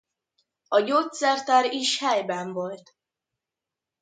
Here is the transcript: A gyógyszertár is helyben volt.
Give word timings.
A 0.67 0.79
gyógyszertár 0.81 1.71
is 1.73 1.99
helyben 1.99 2.51
volt. 2.53 2.95